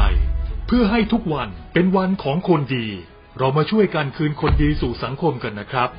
[0.67, 2.87] เพื่อให้ทุกวันเป็นวันของคนดี
[3.37, 5.89] เรามาช่วยกันคืนคนดีสู่สังคมกันนะครับ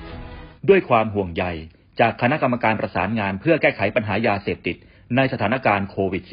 [0.68, 1.44] ด้วยความห่วงใย
[2.00, 4.76] จากคณะกรรมการประสานงานเพื่อแก้ไขปัญหายาเสพติด
[5.16, 6.32] ในสถานการณ์โควิด -19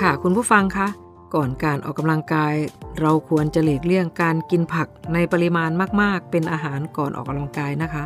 [0.00, 0.88] ค่ะคุณผู้ฟังคะ
[1.34, 2.54] ก่อนการออกกำลังกาย
[3.00, 5.70] เราควรจะหลีกเลี่ยงการกินผักในปริมาณ
[6.02, 8.04] มาก ๆ เป็นอาหารก่อนออกกำลังกายนะคะ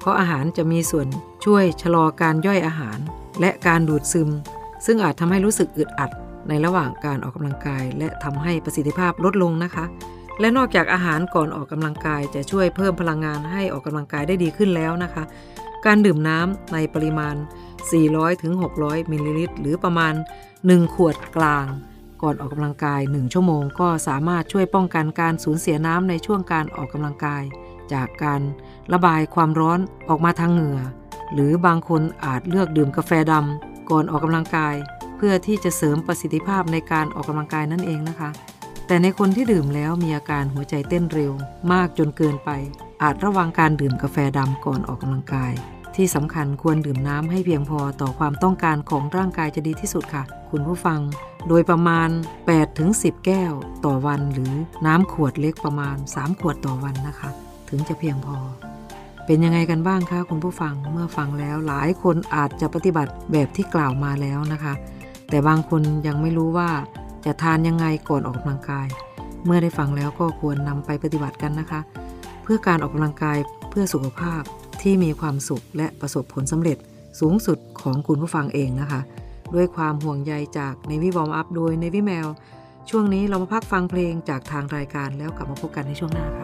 [0.00, 1.06] เพราะอาหารจะมีส่วน
[1.44, 2.98] ช่วยชะลอการย่อยอาหาร
[3.40, 4.30] และการดูดซึม
[4.86, 6.10] ซึ่งอาจทำให้รู้สึกอึดอัด
[6.48, 9.84] ในระหว่างการออกกำลังกาย และทำให้ประสิทธิภาพลดลงนะคะ
[10.40, 15.24] และนอกจากอาหารก่อนออกกำลังกายจะช่วยเพิ่มพลังงานให้ออกกำลังกายได้ดีขึ้นแล้วนะคะ
[15.86, 17.34] การดื่มน้ำในปริมาณ
[18.18, 20.14] 400-600มิลลิลิตรหรือประมาณ
[20.54, 21.66] 1 ขวดกลาง
[22.22, 27.42] ก่อนออกกำลังกาย 1 ชั่วโมง ก็สามารถช่วยป้องกันการสูญเสียน้ำในช่วงการออกกำลังกาย
[27.92, 28.40] จากการ
[28.92, 30.80] ระบายความร้อนออกมาทางเหงื่อ
[31.32, 34.74] หรือบางคนอาจเลือกดื่มกาแฟดำก่อนออกกำลังกาย
[35.16, 38.30] เพื่อที่จะเสริมประสิทธิภาพในการออกกำลังกายนั่นเองนะคะ
[38.86, 41.32] แต่ในคนที่ดื่มแล้วมีอาการหัวใจเต้นเร็ว
[41.72, 42.50] มากจนเกินไป
[43.02, 45.52] อาจระวังการดื่มกาแฟดำก่อนออกกำลังกาย
[45.96, 51.00] ที่สำคัญควรดื่มน้ำให้เพียงพอต่อความต้องการของร่างกายจะดีที่สุดค่ะ คุณผู้ฟัง
[51.48, 52.08] โดยประมาณ
[52.66, 53.52] 8-10 แก้ว
[53.84, 54.52] ต่อวัน หรือ
[54.86, 57.30] น้ำขวดเล็กประมาณ 3 ขวดต่อวันนะคะ
[57.68, 58.36] ถึงจะเพียงพอ
[59.26, 64.74] เป็นยังไงกันบ้างคะคุณผู้ฟังเมื่อฟังแล้วหลายคนอาจจะปฏิบัติแบบที่กล่าวมาแล้วนะคะ
[65.28, 66.70] แต่บางคนยังไม่รู้ว่า
[67.24, 68.86] จะทานยังไงก่อนออกกำลังกาย
[69.44, 71.80] เมื่อได้ฟังแล้วก็ควรนำไปปฏิบัติกันนะคะ
[72.42, 73.38] เพื่อการออกกำลังกาย
[73.70, 74.42] เพื่อสุขภาพ
[74.82, 76.78] ที่มีความสุขและประสบผลสำเร็จ
[77.20, 79.00] สูงสุดของคุณผู้ฟังเองนะคะ
[79.54, 82.26] ด้วยความห่วงใยจากในวิวอมอัพโดยในวิแมว
[82.90, 86.43] ช่วงนี้เรามาพักฟังเพลงจากทางรายการแล้วกลับมาพบกันในช่วงหน้าค่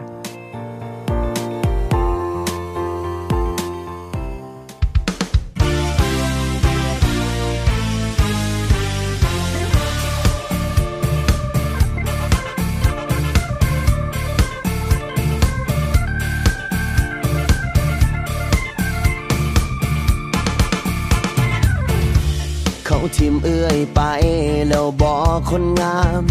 [25.55, 26.23] คนงาม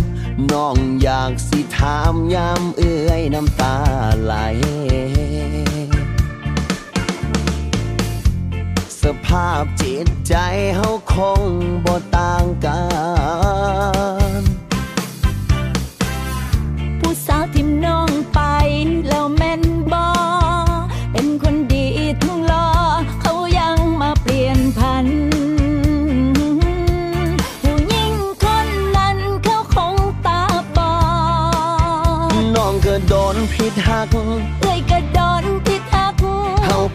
[0.52, 3.76] น้องอยากสิถามยามเอื้อยน้ำตา
[4.22, 4.34] ไหล
[9.02, 10.34] สภาพจิตใจ
[10.76, 11.42] เฮาคง
[11.84, 12.80] บ่ต่างกั
[14.40, 14.42] น
[16.98, 18.40] ผู้สาวทิมน้องไป
[19.08, 19.62] แล้วแม่น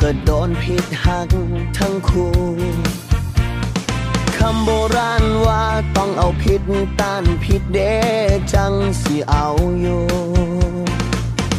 [0.08, 1.30] ก็โดนผิดหัก
[1.78, 2.34] ทั้งคู่
[4.38, 5.64] คำโบราณว่า
[5.98, 6.62] ต้องเอาผิด
[7.02, 7.80] ต้านผิดเด
[8.54, 9.48] จังสิเอา
[9.80, 10.04] อยู่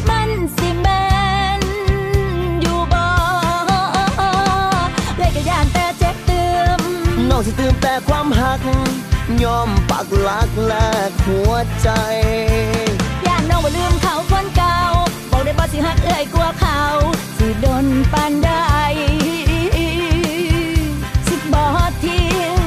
[0.09, 0.87] มันสิแม
[1.59, 1.61] น
[2.61, 3.03] อยู่บ่
[5.17, 6.43] เลยก็ย่านแต่เจ็บเตื
[6.79, 6.81] ม
[7.29, 8.59] น้องสิตืมแต่ความหัก
[9.43, 10.73] ยอมปักหลักแล
[11.09, 11.89] กหัวใจ
[13.25, 14.46] ย่านน้องบ่ลืมเขาคน
[15.71, 16.81] สิฮักเอ้ยกลัวเขา
[17.37, 18.51] สิโดนปานใด
[21.27, 21.63] สิบ่
[22.03, 22.59] ทิ้ง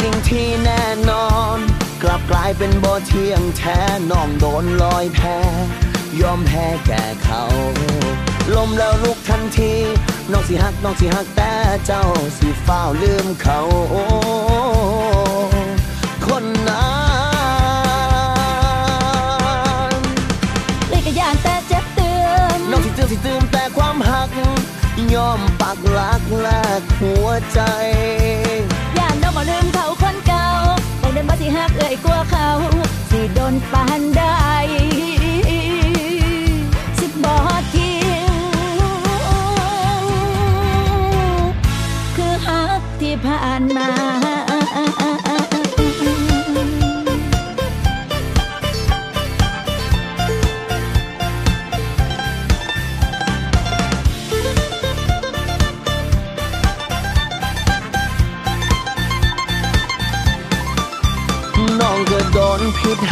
[0.00, 1.58] สิ่งที่แน่นอน
[2.02, 3.78] กลับกลายเป็นบ่เที่ยงแท้
[4.10, 5.38] น้องโดนลอยแพ้
[6.20, 7.42] ยอมแพ้แก่เขา
[8.56, 9.72] ลมแล้วลุกทันที
[10.32, 11.52] น้องสิฮักน้องสิฮักแต่
[11.86, 12.04] เจ้า
[12.38, 13.58] สิเฝ้าลืมเขา
[16.26, 16.84] คนนั้
[17.38, 17.39] น
[21.10, 24.28] ก็ย่านแต่เจ็บเตือมน้องสิตื่มสิตื่มแต่ความหัก
[25.14, 26.48] ยอมปักหลักแล
[26.80, 27.60] กหัวใจ
[28.98, 30.46] ย่านน้องบ่ลืมเขาคนเก่า
[31.00, 32.48] บอกได้บ่สิฮักเอ้ยกลัวเขา
[33.10, 34.22] สิโดนปานใด
[36.98, 37.34] สิบ่
[37.74, 37.98] ทิ้
[38.30, 38.32] ง
[42.16, 43.90] คือฮักที่ผ่านมา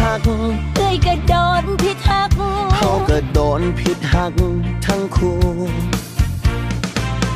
[0.01, 0.27] หัก
[0.77, 2.31] เอ้ยก็โดนพิษฮัก
[2.77, 4.33] เขาก็โดนผิดหัก
[4.87, 5.39] ทั้งคู่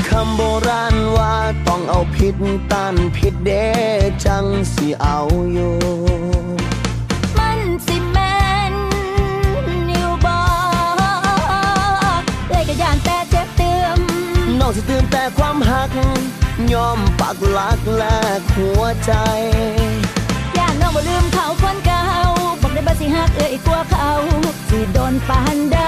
[0.09, 1.35] คำโบราณว่า
[1.69, 2.37] ต้องเอาผิด
[2.73, 3.51] ต้านผิดเด
[4.25, 5.19] จังสิเอา
[5.53, 5.75] อยู่
[7.39, 8.37] มันสิแม่
[8.73, 8.75] น
[9.89, 10.37] อยู่บ่
[12.49, 13.99] เอ้ยก็ย่านแต่เจ็บเตือม
[14.59, 15.91] น้องสิตื่มแต่ความหัก
[16.73, 18.03] ยอมปักหลักแล
[18.39, 19.13] กหัวใจ
[23.37, 24.11] เอ้ยกลัวเขา
[24.69, 25.81] สิโดนปานใด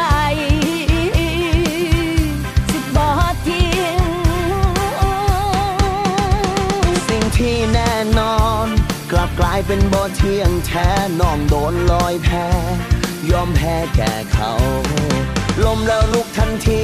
[2.70, 3.06] สิบ่
[3.46, 3.98] ทิ้ง
[7.08, 8.66] สิ่งที่แน่นอน
[9.10, 10.88] กลับกลายเป็นบ่เที่ยงแท้
[11.20, 12.46] น้องโดนลอยแพ้
[13.30, 14.50] ยอมแพ้แก่เขา
[15.64, 16.82] ลมแล้วลุกทันที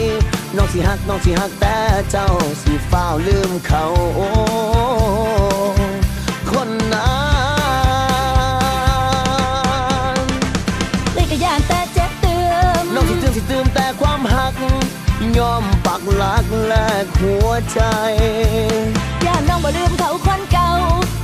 [0.57, 1.79] น้องสิฮักน้องสิฮักแต่
[2.11, 2.29] เจ้า
[2.63, 3.85] สิเฝ้าลืมเขา
[6.51, 7.09] คนนั้
[7.49, 7.50] น
[11.51, 14.55] ยก็ย่านแต่เจ็บเตือมน้องสิตื่มสิตื่มแต่ความหัก
[15.39, 16.75] ยอมปักหลักแล
[17.05, 17.81] กหัวใจ
[19.25, 20.71] ย่านน้องบ่ลืมเขาคนเก่า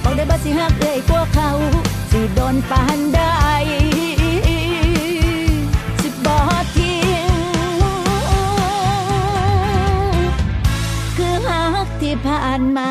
[0.03, 1.51] บอกได้บ่สิฮักเอ้ยกลัวเขา
[2.11, 3.21] สิโดนปานใด
[6.03, 6.37] สิบ่
[6.77, 6.99] ทิ้
[7.29, 7.33] ง
[11.17, 12.91] คือฮักที่ผ่านมา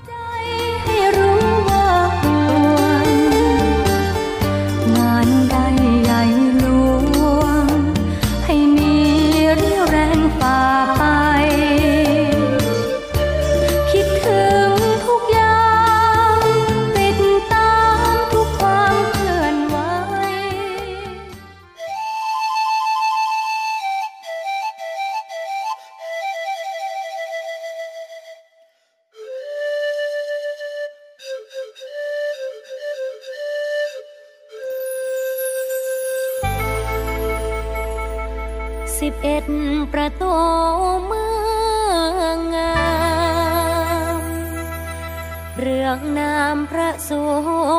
[45.65, 47.23] เรื่องนามพระสู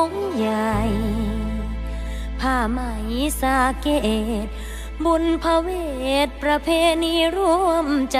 [0.07, 0.77] งใหญ่
[2.39, 2.79] ผ้าไหม
[3.41, 3.87] สาเก
[4.45, 4.47] ต
[5.05, 5.69] บุญพระเว
[6.27, 6.69] ทประเพ
[7.03, 8.19] ณีร่วมใจ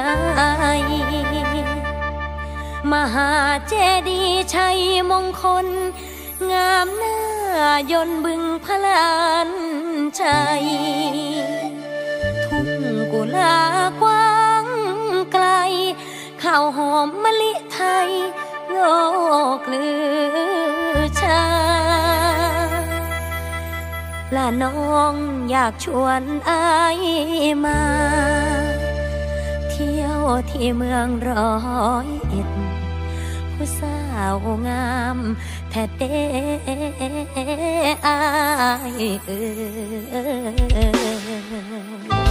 [2.91, 3.31] มหา
[3.67, 3.73] เจ
[4.09, 4.79] ดีย์ชัย
[5.11, 5.67] มงคล
[6.51, 7.19] งามหน้า
[7.91, 9.13] ยนบึงพลา
[9.47, 9.49] น
[10.21, 10.65] ชัย
[12.45, 12.69] ทุ่ง
[13.13, 13.57] กุลา
[14.01, 14.65] กว้าง
[15.31, 15.45] ไกล
[16.43, 18.09] ข้าวหอมมะลิไทย
[18.73, 18.79] โล
[19.57, 19.87] กหรื
[20.95, 21.45] อชา
[24.35, 25.13] ละน้อง
[25.49, 26.65] อยากชวนอา
[26.97, 26.99] ย
[27.65, 27.81] มา
[29.69, 30.21] เที่ยว
[30.51, 31.57] ที่เมืองร้อ
[32.05, 32.49] ยเอ็ด
[33.53, 33.99] ผู้สา
[34.33, 34.35] ว
[34.67, 35.17] งาม
[35.69, 36.17] แท้เด้
[38.05, 38.19] อา
[38.99, 39.31] ยเอ
[42.19, 42.22] อ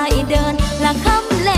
[0.00, 1.50] ายเดินละคำแล